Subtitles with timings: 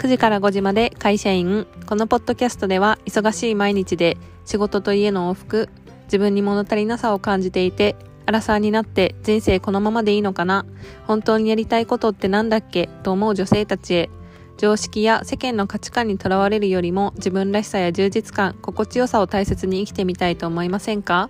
[0.00, 1.66] 9時から5時まで会社員。
[1.84, 5.68] このポッドキャストでは忙しい毎日で仕事と家の往復、
[6.04, 10.64] 自分に物足りなさを感じていて、アラサーになって人生このままでいいのかな？
[11.06, 12.88] 本当にやりたいことってなんだっけ？
[13.02, 14.10] と思う女性たちへ。
[14.56, 21.28] 常識や世間の価値観にとらわれるよりも自分らしさや充実感、心地よさを大切に生きてみたいと思いませんか？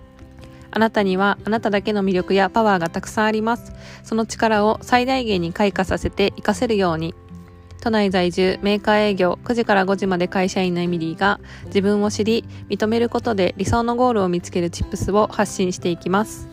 [0.71, 3.73] あなたにはあなただけの魅力やパワーがたくさんあります。
[4.05, 7.13] その力を最大限に開花させて活かせるように。
[7.81, 16.47] 都内在住メーカー営業9時から5時まで会社員のエミリーが自分を知り認めることで理想のゴールを見つけるチップスを発信していきます。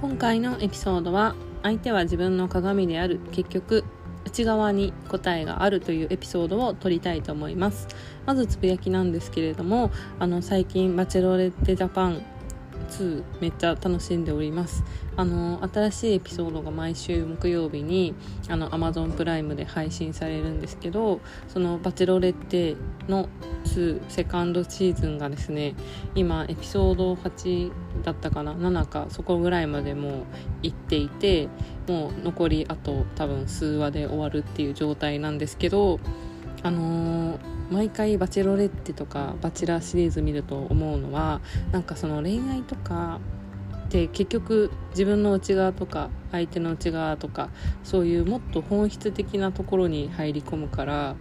[0.00, 3.84] 今回のエピソードは相手は自分の鏡である結局
[4.24, 7.88] 内側に答えがあるというエピソードを撮りたいと思います。
[8.30, 12.22] まずつぶやきなんですけれどもあの最近バチェロレッテジャパン
[12.90, 14.84] 2めっちゃ楽しんでおります。
[15.16, 18.14] あの新しいエピソードが毎週木曜日に
[18.48, 22.76] あの Amazon プライムで配信されるんですけどそのバチェロレッテ
[23.08, 23.28] の
[23.64, 25.74] 2セカンドシーズンがですね
[26.14, 27.72] 今エピソード8
[28.04, 30.12] だったかな7かそこぐらいまでもう
[30.62, 31.48] 行っていて
[31.88, 35.98] もう残りあと多分数話で終わるっていう状態なんですけど
[36.62, 43.20] あのー毎回バチェロレッテとかバチェラーシリーズ見ると思うのはなんかその恋愛とか
[43.86, 47.48] って結局自分の内側とか相手の内側とか
[47.84, 51.14] そういうもっと本質的なところに入り込むから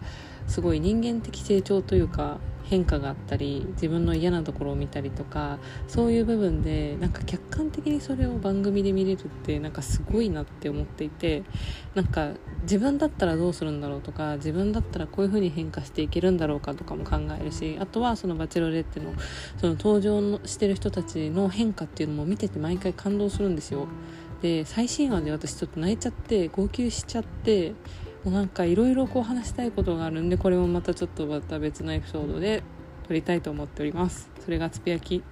[0.48, 11.44] すごい人間的成長というか変化があったり自分の嫌なところを見たりとかそういう部分でなんか客観的にそれを番組で見れるってなんかすごいなって思っていて
[11.96, 12.30] なんか
[12.62, 19.14] 自分だったらどうするんだろうとか自分だったらこういう風に変化していけるんだろうかとかも考えるしあとはそのバチェロレッテの
[19.58, 23.88] その登場のしてる人たちの変化っていうのも見てて毎回感動するんですよ。
[24.42, 27.74] で最新話で私ちょっと泣いちゃって号泣しちゃって
[28.26, 32.64] なんかいろいろこう話したいことがあるんでこれもまたちょっとまた別のエピソードで
[33.08, 34.30] 撮りたいと思っております。
[34.44, 35.24] それがつぶやき。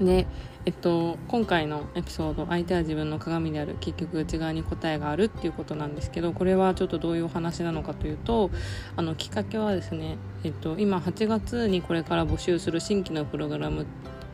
[0.00, 0.26] で
[0.68, 3.76] えっと、今回のエピソード相手は自分の鏡である。
[3.80, 8.50] 結局内側に答えがあるっていうことなんですけどこれはちょっとどういうお話なのかというと
[8.94, 13.86] あのきっかけはですね、えっと、今8月にこれから募集する新規のプログラム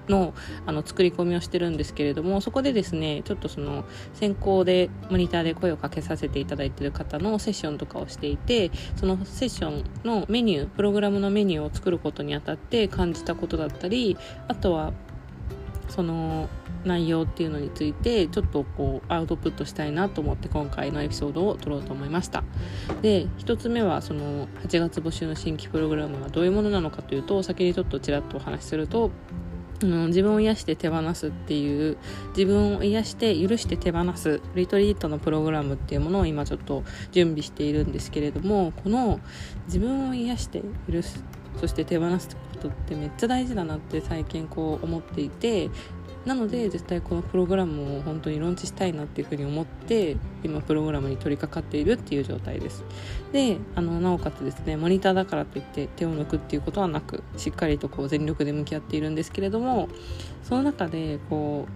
[0.08, 0.34] の
[0.66, 14.16] あの作り込みをしてるんですけれどもそこでですねちょっとその先行でモニターで声をかけさせていただいてる方のセッションとかをしていてそのセッションのメニュープログラムのメニューを作ることにあたって感じたことだったり
[14.48, 14.92] あとは
[15.88, 16.48] その
[16.84, 22.44] 内容っていうのについてちょっとこうアウトプットしたいなと思って今回のエピソードを撮ろうと思いました。
[23.02, 29.10] で1つ目はその8月募集の新規プログラムがどういうものなのかというと先にちょっとちらっとお話しすると
[29.82, 31.96] の自分を癒して手放すっていう
[32.36, 39.20] 自分を癒して許して手放すリトリートのプログラムっていうものを今ちょっと準備しているんですけれどもこの
[39.66, 41.22] 自分を癒して許す
[41.60, 45.70] そして手放すってことってめっちゃ大事だなって最近こう思っていて
[46.24, 52.84] なので絶対このプログラムを本当にローンチしたいなっていうふうに思って今プログラムに取り掛かっているっていう状態です。
[53.32, 59.88] であのなおかつですねモニターだからといって手を抜くっていうことはなくしっかりとこう全力で向き合っているんですけれども
[60.42, 61.66] その中でこ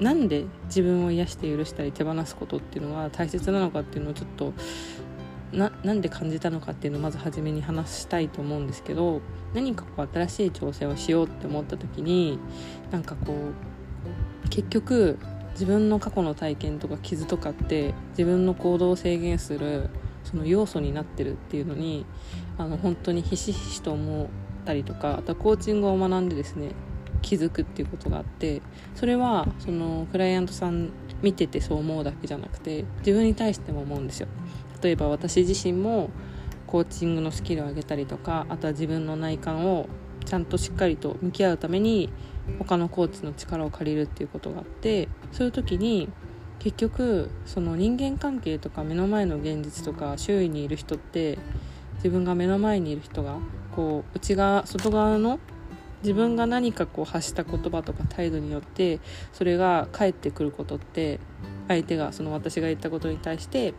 [0.00, 4.54] うなんで自分を癒して許したり手放すことっていうのが大切なのかっていうのをちょっと
[5.52, 9.20] ななんで感じたのかっていうのをまず初めに話したいと思うんですけど
[9.52, 12.38] 何かこう新しい挑戦をしようって思った時に
[12.90, 13.36] なんかこう
[14.60, 15.18] 結局
[15.52, 19.88] 自分の過去の体験とか傷とかって自分の行動を制限する
[20.24, 22.04] その要素になってるっていうのに
[22.58, 24.26] あの本当にひしひしと思っ
[24.66, 26.72] たりとかあとはコーチングを学んでですね
[27.22, 28.60] 気づくっていうことがあって
[28.94, 30.90] それはそのクライアントさん
[31.22, 34.28] 見ててそう思うだけじゃなくて自分に対しても思うんですよ。
[34.82, 36.10] 例えば私自身も
[36.66, 39.88] コーチングのスキルを上げたりとかあとは自分の内観を
[40.24, 42.10] ちゃんとしっかりと向き合うために
[42.58, 46.08] 他のコーチの力を借りるっていうことがあってそういう時に
[46.58, 51.38] 結局その人間関係とか目の前の現実とか周囲にいる人って
[51.96, 53.38] 自分が目の前にいる人が
[53.74, 55.38] こう内側外側の
[56.02, 59.00] 自分が何かこう発した言葉とか態度によって
[59.32, 61.20] それが返ってくることって
[61.68, 63.74] 相手がその私が言ったことに対して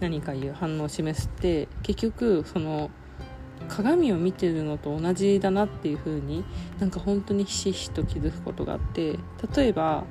[0.00, 2.90] 何かいう反応を示すって結局その
[3.68, 6.44] 鏡を見てるのと同じだなっていう風に
[6.78, 9.18] なんか本当にひしひしと気づくことがあって
[9.56, 10.04] 例えば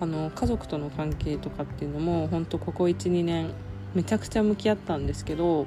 [0.00, 3.52] あの家族との関係とかっていうのも本当ここ12年
[3.94, 5.66] めちゃくちゃ向き合ったんですけど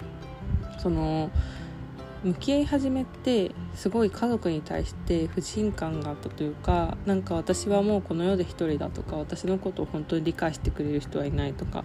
[0.80, 1.30] その
[2.24, 11.84] 向き合い始めてすごい家族に対して不信感があったというかなんか私はもうこの世で一人だとか私のことを本当に理解してくれる人はいないとか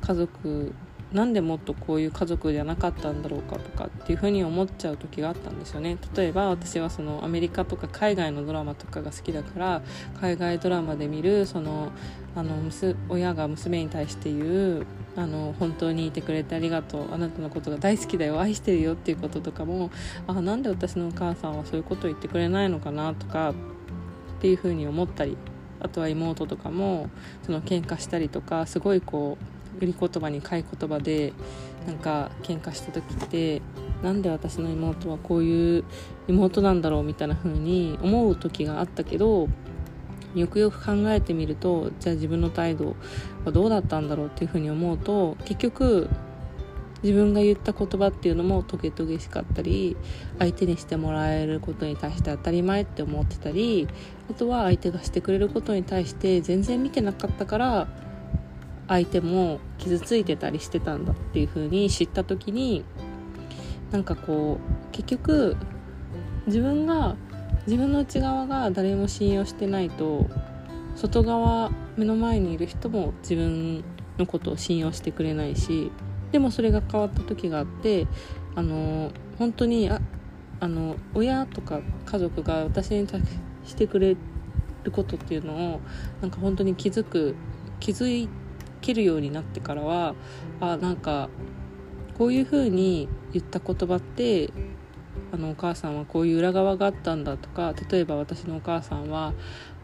[0.00, 0.72] 家族
[1.12, 5.98] なんでもっとこういう家族じゃなかったんだろうかとかっていうふうに思っちゃう時があったんですよね。
[6.16, 9.82] 例えば私はそのアメリカとか海外のドラマとかが好きだから
[10.20, 11.92] 海外ドラマで見るその
[12.34, 12.56] あの
[13.10, 14.86] 親が娘に対して言う
[15.16, 19.90] あの本当にいてくれてありがとうあなたのことが大好きだよ愛してるよっていうこととかも
[20.26, 23.54] あなんで私のお母さんはそういうことを言ってくれないのかなとかっ
[24.40, 25.36] ていうふうに思ったり
[25.80, 27.10] あとは妹とかも
[27.44, 31.32] その喧嘩したりとかすごいこう売り言葉に買い言葉で
[31.86, 33.62] なんか喧嘩した時って
[34.02, 35.84] なんで私の妹はこういう
[36.28, 39.48] 妹なんだろうみたいな風に思う時があったけど
[40.34, 42.96] よくよく考えてみるとじゃあ自分の態度
[43.44, 46.08] はどうだったんだろうっていう風に思うと結局
[47.02, 49.96] 自分が言った言葉っていうのもトゲトゲしかったり
[50.38, 53.88] 相手にしてもらえることに対して当たり前って思ってたり
[54.30, 57.88] あとは相手がしてくれることに対して全然見てなかったから
[58.92, 62.84] 相手も傷ついてたりしてたんだっていう風に知った時に
[63.90, 65.56] なんかこう結局
[66.46, 67.16] 自分が
[67.66, 70.28] 自分の内側が誰も信用してないと
[70.94, 73.82] 外側目の前にいる人も自分
[74.18, 75.90] のことを信用してくれないし
[76.30, 78.06] でもそれが変わった時があって
[78.54, 80.02] あの本当にあ
[80.60, 83.08] あの親とか家族が私に
[83.64, 84.16] してくれ
[84.84, 85.80] ることっていうのを
[86.20, 87.34] なんか本当に気づく
[87.80, 88.41] 気づいて
[88.82, 90.14] けるようになってからは
[90.60, 91.30] あなんか
[92.18, 94.52] こういう風に言った言葉って
[95.32, 99.32] あのお母さんはこういう裏側があったんだとか例えば私のお母さんは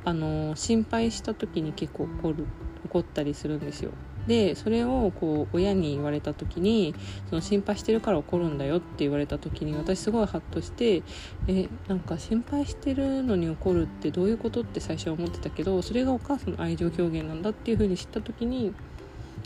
[0.05, 2.47] あの心配した時に結構怒る
[2.85, 3.93] 怒ったりするんですよ。
[4.29, 6.95] でそれをこう親に言われた時に
[7.31, 11.03] その心配してるから怒るんだよって言われた時に私すごいハッとして
[11.49, 18.75] えなんか心配してるのに怒るってどういうことって最初は思ってたけどそれがお母さんの愛情表現なんだっていう風に知った時に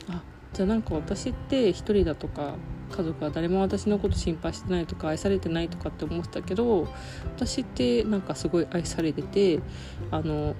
[0.09, 0.21] あ
[0.51, 2.55] じゃあなんか私って一人だとか
[2.91, 6.87] 家族は誰も私のこと心配してないとか愛されてないとかって思ってたけど
[7.37, 9.61] 私ってなんかすごい愛されてて
[10.11, 10.55] あの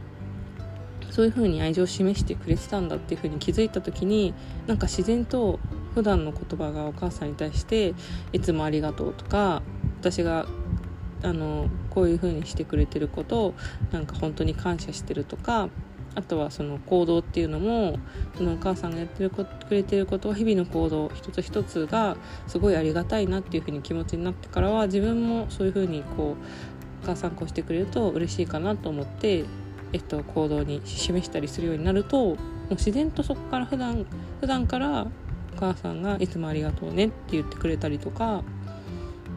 [1.13, 4.33] そういう風に愛情を示してくれてたんだっていう風に気づいた時に
[4.65, 5.60] なんか自然と
[5.94, 7.94] 普段の言葉がお母さんに対して
[8.33, 9.62] 「いつもありがとう」とか
[10.00, 10.48] 私が
[11.21, 13.54] あのこういう風にしてくれてることを
[13.92, 15.69] なんか本当に感謝してるとか
[16.15, 18.00] あとはその行動っていうのも
[18.36, 22.18] そのお母さんがやってるくれてることは日々の行動一つ一つが
[22.48, 26.36] すごいありがたいなっていうふうに気持ちになってからは自分もそういうふうにこ
[27.04, 29.45] うお母さんこうしてくれると嬉しいかなと思って、
[29.94, 32.38] えっと、行動に示したりするようになるともう
[32.72, 34.06] 自然とそこから普段
[34.42, 35.07] 普段から
[35.56, 38.44] お母さんが「いつもありがとうね」って言ってくれたりとか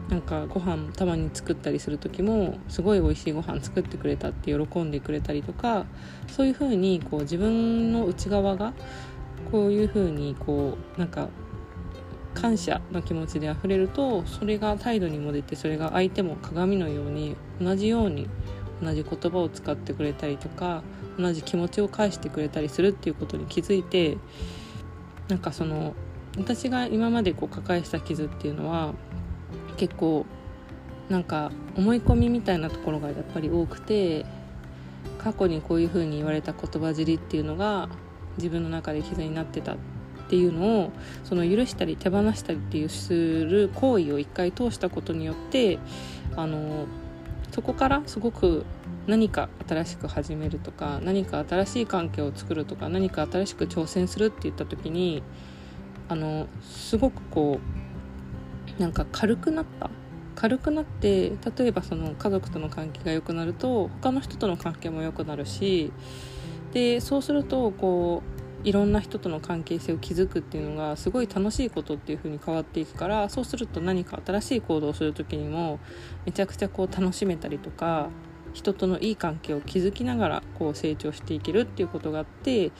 [0.09, 5.85] なんかご飯たまに作ったりする時もすごい美味しいご飯作ってくれたって喜んでくれたりとか
[6.27, 8.73] そういう風にこう自分の内側が
[9.51, 11.29] こういう風にこうなんか
[12.33, 18.29] 感謝の気持ちで溢れるとそれが態度にも出てそれが相手も鏡のように同じように
[18.81, 20.83] 同じ言葉を使ってくれたりとか
[21.17, 24.17] 同じ気持ちを返してくれたりするっていうことに気づいて
[25.27, 25.93] なんかその
[26.37, 28.93] 私が今までこう抱えした傷っていうのは
[29.77, 30.25] 結構
[31.09, 34.25] なんか思い込みみたいなところがやっぱり多くて
[35.17, 37.89] 過去にこういう風に言われた言葉尻っていうのが
[38.37, 39.77] 自分の中で傷になってたっ
[40.29, 40.91] ていうのを
[41.23, 45.79] その許したり手放したりっていうする行為を一回通したことによって
[46.35, 46.85] あの
[47.57, 48.67] そこからすごく
[49.07, 55.23] 何か新しく始めるとか何か新しい関係を作るとか何か新しく挑戦するって言った時に
[56.07, 57.59] あのすごくこ
[58.77, 59.89] うなんか軽くなった。
[60.35, 65.91] 軽くなって例えばその家族との関係が良くなると他の人との関係も良くなるし
[66.73, 75.79] でそうするとこういろんな人との関係性を築くっていうのがすごい楽しいことっていう風に変わっていくからそうすると何か新しい行動をする時にも
[76.25, 78.09] めちゃくちゃこう楽しめたりとか
[78.57, 82.71] 人とのいい関係を築きながらこう成長していけるっていうことがあって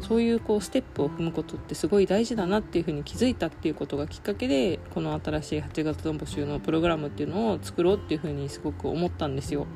[0.00, 9.66] そういうこうステップを踏むことってすごい大事だなっていうふうに気づいたっていうことがきっかけでこの新しい8月の募集のプログラムっていうのを作ろうっていうふうにすごく思ったんですよ。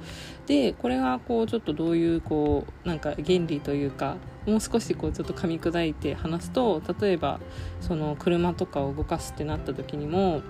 [0.46, 7.38] でこれがこうちょっとどういうこうなんか原理というかもう少しこうちょっと噛み砕いて話すと例えば
[7.82, 10.40] その車とかを動かすってなった時にも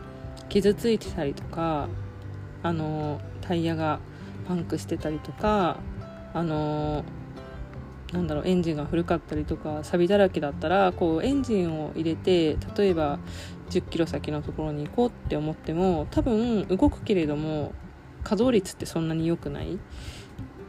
[0.49, 1.88] 傷ついてたりとか
[2.62, 3.99] あのタイヤが
[4.50, 5.78] パンクしてたりとか
[6.35, 7.04] あの
[8.12, 13.21] なんだろうエンジンが古かったりとか錆だらけだったらこうエンジンを入れて例えば
[13.71, 17.73] 10キロ先のところに行こうって思っても多分動くけれども
[18.25, 19.78] 稼働率ってそんなに良くない。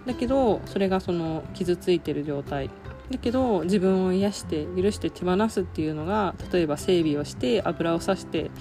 [0.06, 2.70] だけどそれがその傷ついてる状態。
[3.10, 8.52] だけど自分を癒して許して手放すっていうのが例えば整備をして油をさして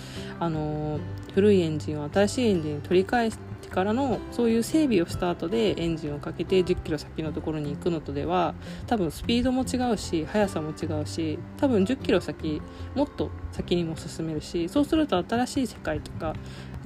[0.40, 0.98] あの
[1.34, 8.54] 古いエンジンを新しいエンジンに取り返してからのそういう整備をした後でエンジンをかけて1 0キロ先のところに行くのとでは
[8.86, 12.62] 多分スピードも違うし速さも違うし多分1 0キロ先
[12.94, 16.34] もっと先にも進めるしそうすると新しい世界とか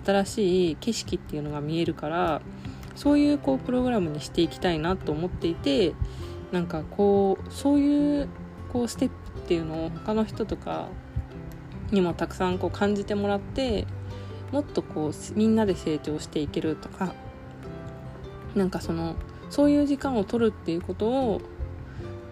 [0.05, 2.43] 新しい景色っていうのが見えるから
[2.97, 5.95] そういうこうプログラムにしていきたいなと思っていて
[6.53, 8.29] なんかこうそういう
[8.73, 10.89] こうステップっていうのを他の人とか
[11.91, 13.87] にもたくさんこう感じてもらって
[14.55, 17.13] もっとこうみんなで成長していけるとか
[18.55, 19.17] なんかその
[19.51, 21.41] そういう時間を取るっていうことを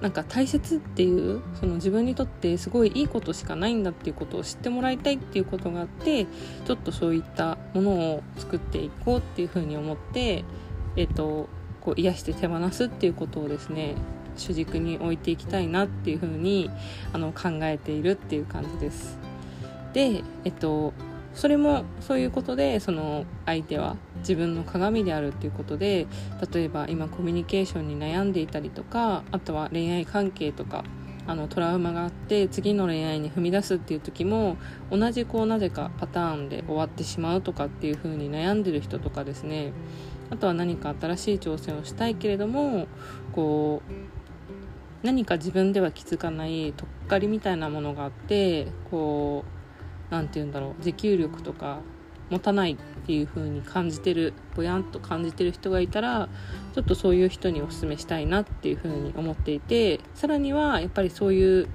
[0.00, 6.26] なんか大切っていうその自分にとってすごいいいことしかないんだっていうことを知ってもらいたいっていうことがあって
[6.64, 10.44] ちょっとそういったものを作っていこうっていうふうに思って、
[10.94, 11.48] えっと、
[11.80, 13.96] こう癒して手放すっていうことをですね
[14.36, 16.70] 主軸に置いていきたいなっていうふうに
[17.12, 19.18] あの考えているっていう感じです。
[19.92, 20.94] で、えっと、
[21.34, 26.06] それもそういうことでその相手は自分の鏡であるっていうことで
[26.52, 30.84] 例えば今コミュニケーションに悩んでいたりとかあとは恋愛関係とか
[31.26, 34.56] あのトラウマがあって次の恋愛に踏み出すっていう時も
[34.90, 39.72] 同じこうなぜかパターンで終わってしまうとかっていう風に悩んでる人とかですね。
[40.30, 42.86] あとは何か新しい挑戦をしたいけれども
[43.32, 49.61] こう何か自分では気づかないとっかりみたいなものがあってこう
[50.12, 51.80] 何て言うんだろう持久力とか
[52.30, 52.76] 持たないっ
[53.06, 56.28] ていう風に感じてるぼやんと感じてる人がいたら
[56.74, 61.68] ちょっとそういう人におすすめしたいなっていう風に思っていてさらにはやっぱりそういう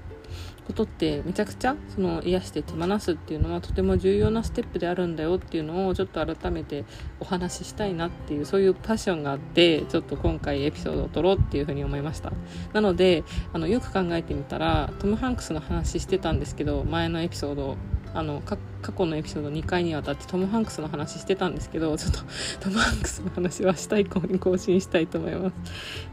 [0.68, 6.84] ことってめちゃくちゃその癒して手放すっていうのはとても重要なステップであるんだよっていうのをちょっと改めて
[7.22, 12.34] お話ししたいなっていうそういうパッションがあってちょっと今回エピソードを撮ろうっていうふうに思いました。
[12.74, 17.78] なのであのよく考えてみたらトム・ハンクスの話してたんですけど前のエピソード
[18.14, 18.58] あの過
[18.92, 22.20] 去のエピソード2回にわたってトム・ハンクスの話してたんですけどちょっと
[22.62, 25.56] トム・ハンクスの話は明日以降に更新したいと思います。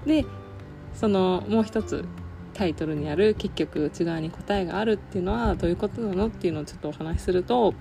[0.06, 0.24] で
[0.94, 2.04] そのもう一つ
[2.54, 7.74] タイトルにある結局内側に答えがあるっていうのはどういうことなのっていうのをちょっとお話しすると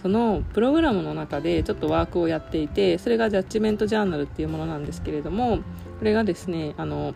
[0.00, 5.58] そのプログラムの中でちょっとワークをやっていてそれがジャッジメントジャーナルっていうものなんですけれども
[5.98, 7.14] これがですねあの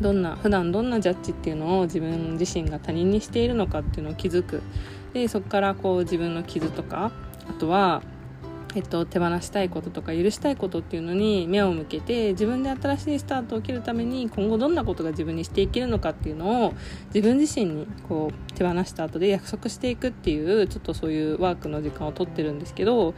[0.00, 4.62] どんな普段どんなジャッジっていうのを自分自身が他人にしているのかっていうのを気づく
[5.12, 7.12] でそこからこう自分の傷とか
[7.48, 8.02] あとは、
[8.74, 16.74] えっと、手放したいこととか許したいことっていうのに目を向けて自分で新しいスタートを切るために今後どんなことが自分にしていけるのかっていうのを
[17.14, 23.14] 自分自身にこう手放した後で約束していくっていうちょっとそういうワークの時間をとってるんですけど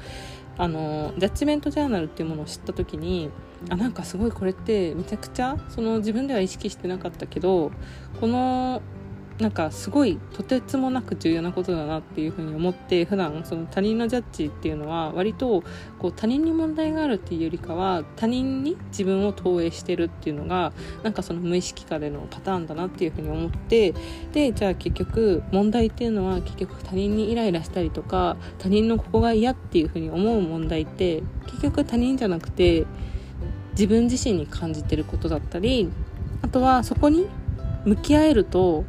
[0.56, 3.30] あのジャッジメントジャーナルっていうものを知った時に
[3.68, 7.72] あなんかすごいこれってめちゃくちゃその自分では意識してなかったけど
[8.20, 8.82] この
[9.40, 15.64] なんかすごいとてつもなく重要なことだなっていうふうに思って普段その他人のジャッジっていうのは割と
[15.98, 23.94] こう他人に問題があるっていうよりかは他人に自分を投影してるっていうのがなんかその無意識化でのパターンだなっていうふうに思って
[24.32, 32.86] でじゃあ結局問題っていうのは結局他人にイライラしたりとか他人のここが嫌っていうふうに思う問題って結局他人じゃなくて
[33.72, 35.90] 自分自身に感じてることだったり
[36.42, 37.26] あとはそこに
[37.86, 38.84] 向き合えると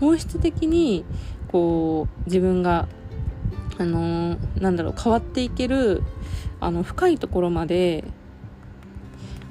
[0.00, 1.04] 本質的に
[1.48, 2.88] こう自分が
[3.78, 6.02] あのなんだろう変わっていける
[6.60, 8.04] あの深いところまで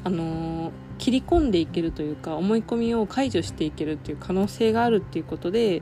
[0.04, 5.82] あの切り込んでいけるというか思い込みを解除していけるっていう可能性があるっていうことで、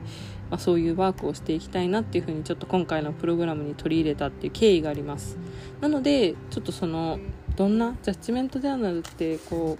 [0.50, 5.36] まあ、そういうワークをしていきたいなっていうふうにちょっと今回のプログラムに取り入れたっていう経緯があります。
[5.80, 7.18] なのでちょっとその
[7.56, 9.76] どんなジャッジメントジャーナルってこ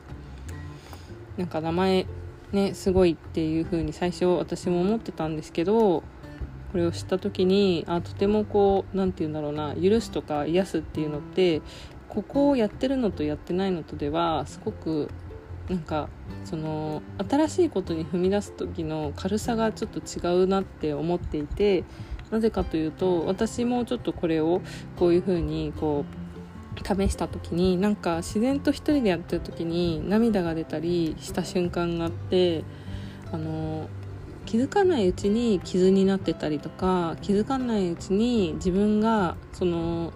[1.36, 2.06] うなんか名前
[2.52, 6.02] ねすごいっていう風に最初私も思ってたんですけど
[6.72, 11.62] これを知った時にあとてもこう何て言うんだろうな許すとか癒すっていうのって
[12.08, 15.08] ここをやってるのとやってないのとではすごく
[15.68, 16.08] なんか
[16.44, 21.84] その新しいことに踏み出す時の軽さがちょっと違うなって思っていて
[22.30, 24.60] なぜかというと私もちょっとこれを
[24.96, 26.19] こういう風にこう
[26.84, 32.64] 試した時になんか自然と一人でやってる時に涙が出たりした瞬間があって
[33.32, 33.88] あの
[34.46, 40.12] 気づかないうちに傷になってたりとか気づかないうちに自分がその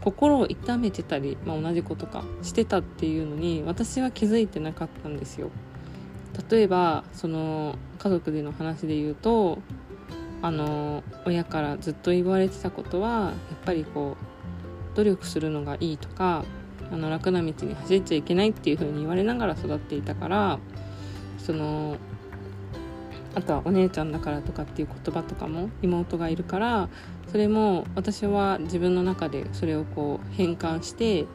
[0.00, 5.50] 心を痛めてたり、まあ、同じことかしてたっていうのに私は気づいてなかったんですよ。
[6.48, 9.58] 例えばその家族での話で言うと
[10.40, 14.24] あの親からずっと言われてたことはやっぱりこう
[14.98, 16.44] 努力するのがいいとか
[16.90, 20.58] あの楽な道に走っちゃいけないっていう風に言われながら育っていたから
[21.38, 21.96] その
[23.36, 26.88] あとはお姉ちゃんだからとかっていう言葉とかも妹がいるから
[27.30, 31.26] それも私は自分の中でそれをこう変換して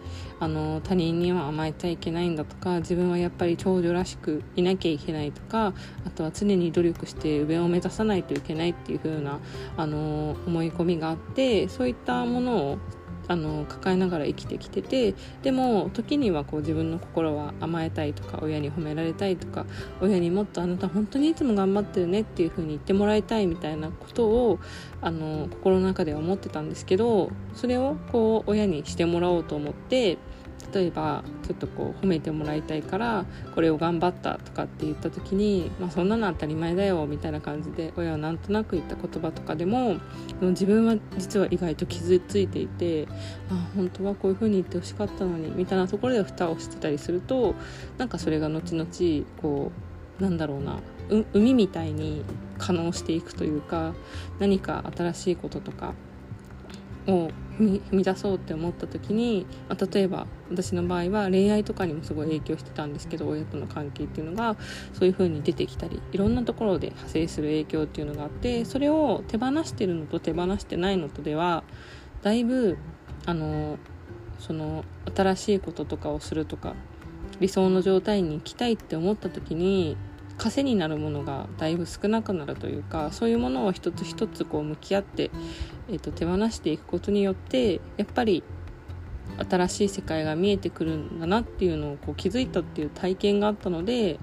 [0.41, 5.73] あの他人には甘えちゃいけないんだとか自分はやっぱり長女らしくいなきゃいけないとか
[6.05, 9.39] あとは常に努力して上を目指さないといけないっていう風な
[9.77, 12.77] あの思い込みがあってそういったものを
[13.27, 19.65] あの抱えながら生きてきててでも時にはこう自分の心は甘えたいとか親に褒められたいとか
[20.01, 24.59] 親にもっとあなた本当にいつも頑張ってるねっていう風に言ってもらいたいみたいなことを
[25.01, 30.17] あの心の中では思ってたんですけどそれをこう親にしてもらおうと思って
[30.73, 39.97] 例えばちょっとこう褒めてもらいたいからこれを頑張ったとかって言った時に、まあ、そんなの当たり前だよみたいな感じで親はなんとなく言った言葉とかでも
[40.41, 43.07] 自分は実は意外と傷ついていて
[43.49, 47.55] あ本当はこういう風に言ってほしかったのにみたいなところで蓋をしてたりすると
[47.97, 49.71] なんかそれが後々こ
[50.19, 50.79] うなんだろうな
[51.33, 52.23] 海みたいに
[52.57, 53.93] 可能していくというか
[54.39, 55.93] 何か新しいこととか
[57.07, 57.29] を
[57.59, 64.55] 踏み出そうって思った時に、まあ、例えば私の場合は恋愛とかにもすごい影響してたんですけど親との関係っていうのが
[64.93, 71.63] そういう風に出てきたりいろんなところで派生する影響っていうのがあってそれを手放してるのと手放してないのとでは
[72.21, 72.77] だいぶ
[73.25, 73.77] あの
[74.39, 74.83] その
[75.15, 76.75] 新しいこととかをするとか
[77.39, 79.97] 理想の状態に行きたいって思った時に
[80.37, 85.31] 枷になるものがだいぶ少なくなるというかそういうものを一つ一つこう向き合って、
[85.89, 88.43] えーと、手放していくことによってやっぱり
[89.49, 94.19] 新しい世界が見えてくるんだなっていうのをこう気づいたっていう体験があったので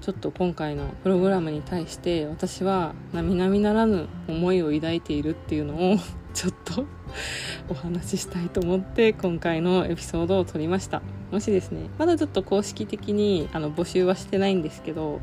[0.00, 5.96] ちょっと今回のプログラムに対して私は並々ならぬ思いを抱いているっていうのを
[6.32, 6.86] ちょっと
[7.68, 11.02] お話ししたいと思って今回のエピソードを撮りました。
[11.30, 15.20] もしですねまだちょっと公式的にあの募集はしてないんですけど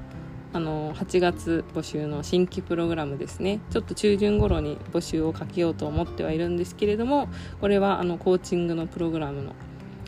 [0.54, 3.60] あの8月募集の新規プログラムですね。
[3.70, 7.28] ちょっと中旬頃に募集をかけようと思ってはいるんですけれども
[7.60, 9.54] これはあのコーチングのプログラムの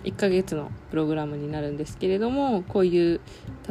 [0.04, 3.22] 1ヶ月のプログラムになるんですけれどもこういう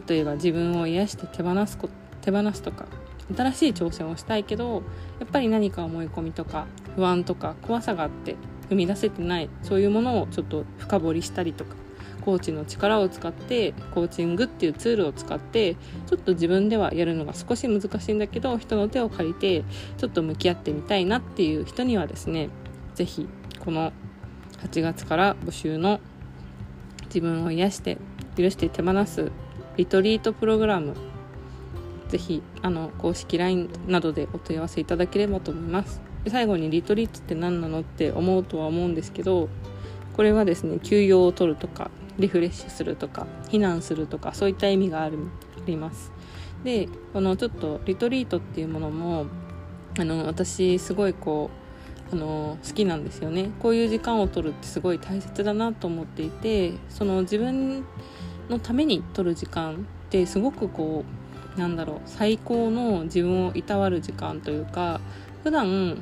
[0.07, 1.88] 例えば自分を癒して手放すこ
[2.20, 2.87] 手放すとか
[3.35, 4.83] 新しい挑戦をしたいけど
[5.20, 8.37] やっぱり何か思い込みとか不安とか怖さがあって
[8.68, 11.74] 生み出せてないそういうものをちょっと深掘りしたりとか
[12.28, 19.64] コーチの力を使ってコーチングっていうツールを使ってちょっと自分ではやるのが少し難しいんだけど人の手を借りて
[19.96, 22.50] ちょっと向き合ってみたいなっていう人にはですね
[22.96, 23.26] 是非
[23.60, 23.94] この
[24.62, 26.00] 8月から募集の
[27.06, 27.96] 自分を癒して
[28.36, 29.32] 許して手放す
[29.78, 30.96] リトリートプログラム
[32.10, 36.02] ぜひあの公式 LINE などでお問い合わせいただければと思います。
[36.24, 39.48] で最後にリトリートって何なのって思うとは思うんですけど
[40.12, 45.11] これはですね休養を取るとかリフレッシュするとか避難するとかそういった意味があ
[45.66, 46.12] ります。
[46.64, 49.26] でこのちょっとリトリートっていうものも
[49.98, 51.50] あの私すごいこ
[52.12, 53.50] うあの好きなんですよね。
[53.61, 57.85] こういう時間を取るってすごい大切だなと思っていてその自分
[58.48, 59.76] のために取る時間っ
[60.11, 61.04] てすごくこ
[61.57, 65.00] うなんだろう最高の自分をいたわる時間というか
[65.42, 65.98] 普段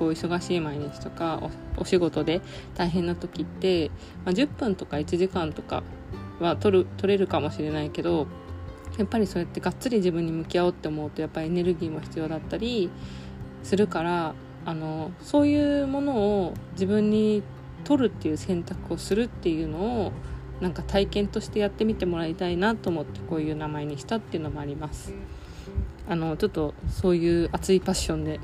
[0.00, 2.40] こう忙しい毎日とかお仕事で
[2.74, 3.90] 大変な時って、
[4.24, 5.82] まあ、10分とか1時間とか
[6.40, 8.26] は取る取れるかもしれないけど
[8.96, 12.90] やっぱりそうやってがっつり自分に向き合おうって思うとやっぱりエネルギーも必要だったり
[13.62, 14.34] するから
[14.64, 17.42] あのそういうものを自分に
[17.84, 20.12] 取るっていう選択をするっていうのを
[20.62, 25.12] なんか体験としてやってみてもらいたいなと思ってこういう名前にしたっていうのもあります。
[26.08, 28.40] あのちょっとそういう熱いパッションで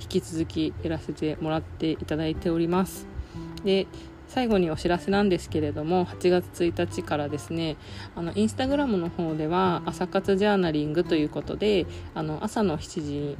[0.00, 3.06] 引き続きやらせてもらっていただいております。
[3.64, 3.86] で
[4.28, 7.76] 最後にお知らせなんですけれども8月1日からですね
[8.14, 13.36] あのインスタグラムの方では朝活ジャーナリングということであの朝の7時に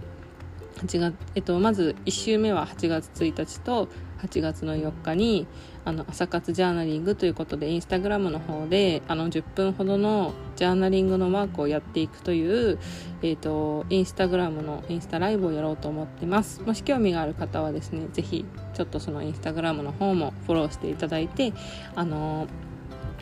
[0.79, 3.89] 8月、えっと、まず1週目は8月1日と
[4.19, 5.47] 8月の4日に
[5.85, 12.79] あの朝活ジャーナリングということでインスタグラムの方であの10分ほどのジャーナリングのワークをやっていくという、
[13.23, 16.63] えーと、インスタグラムのインスタライブをやろうと思ってます。
[16.63, 21.53] もし興味がある方はですね是非ちょっとそのインスタグラムの方もフォローしていただいて
[21.95, 22.47] あの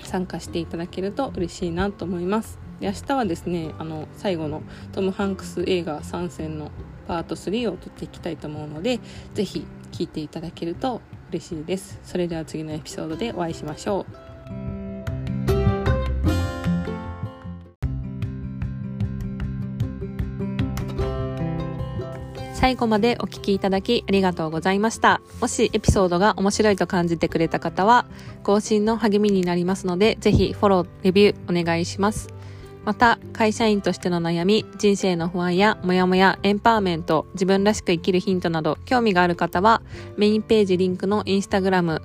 [0.03, 2.59] 参加していただけると嬉しいなと思います。
[2.81, 6.71] で明日はですねあの最後のトム・ハンクス映画参戦の
[7.07, 9.01] パート3を撮っていきたいと思うので
[9.35, 11.99] ぜひ聞いていただけると嬉しいです。
[12.05, 14.37] それでは次のエピソードでお会いしましょう。
[22.66, 25.21] 最後までお聞きいただきありがとうございました。
[25.40, 28.07] もしエピソードが面白いと感じてくれた方は、
[28.42, 32.36] 更新の励みになりますので、ぜひフォロー、レビューお願いします。
[32.87, 39.83] また、会社員としての悩み、人生の不安やモヤモヤ、エンパワーメント、自分らしく生きるヒントなど、興味がある方は、
[40.16, 42.01] メインページリンクのインスタグラム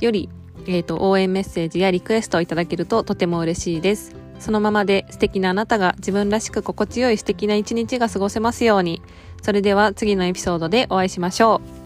[0.00, 0.28] より、
[0.66, 4.16] えっ、ー、と、応援メッセージやリクエストをいただけるととても嬉しいです。
[4.40, 9.02] そのままで素敵なあなたが自分らしく心地よい素敵な一日が過ごせますように。
[9.40, 11.83] それでは次のエピソードでお会いしましょう。